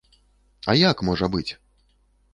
А 0.73 0.75
як 0.89 1.05
можа 1.11 1.31
быць? 1.37 1.47